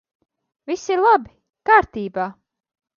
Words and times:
Viss 0.71 0.87
ir 0.95 1.05
labi! 1.05 1.35
Kārtībā! 1.73 2.29